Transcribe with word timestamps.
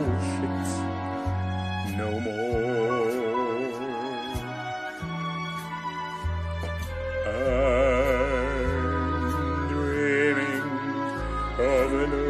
of 11.59 11.93
an 11.93 12.29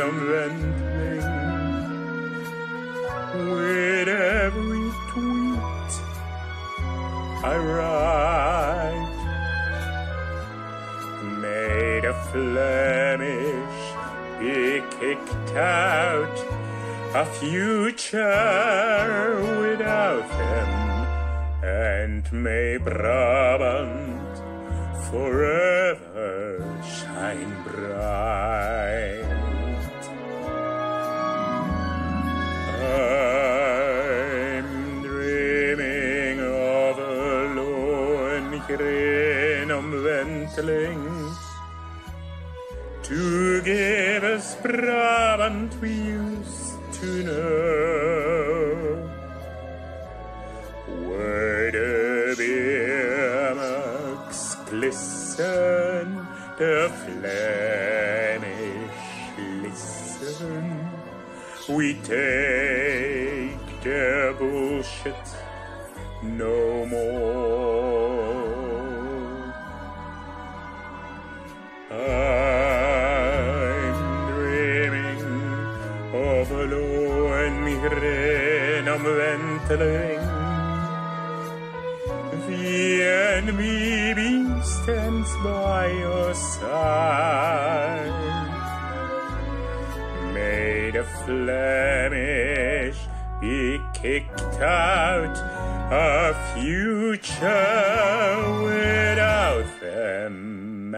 Wendling 0.00 0.80
with 3.50 4.08
every 4.08 4.90
tweet 5.10 5.92
I 7.44 7.56
write. 7.70 9.18
May 11.40 12.00
the 12.00 12.14
Flemish 12.30 13.80
be 14.40 14.82
kicked 14.98 15.52
out, 15.56 16.38
a 17.14 17.24
future 17.24 18.20
without 19.60 20.28
them, 20.28 20.70
and 21.62 22.32
may 22.32 22.78
Brabant 22.78 24.34
forever 25.08 26.60
shine 26.82 27.54
bright. 27.64 29.24
I'm 32.82 35.02
dreaming 35.02 36.40
of 36.40 36.98
a 36.98 37.54
lone 37.56 38.60
genomwenteling 38.68 41.34
to 43.02 43.62
give 43.62 44.24
us 44.24 44.54
Brabant 44.56 45.74
we 45.80 45.92
used 45.92 46.76
to 47.00 47.22
know. 47.24 49.08
Where 51.08 51.59
the 56.60 56.92
Flemish 57.02 58.52
listen. 59.62 60.66
We 61.70 61.86
take 61.94 63.80
their 63.82 64.34
bullshit 64.34 65.26
no 66.22 66.84
more. 66.84 67.40
I'm 71.90 72.34
dreaming 74.34 75.22
of 76.12 76.50
a 76.50 76.62
lone 76.66 77.00
genomwenteling. 78.90 80.22
The 82.46 83.02
enemy 83.38 83.99
stands 84.62 85.34
by 85.42 85.90
your 85.90 86.34
side. 86.34 88.10
May 90.34 90.90
the 90.90 91.04
Flemish 91.24 92.98
be 93.40 93.78
kicked 93.94 94.60
out 94.60 95.36
a 95.92 96.34
future 96.54 97.34
without 98.62 99.80
them. 99.80 100.96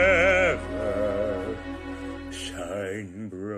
shine 2.30 3.28
bright. 3.28 3.51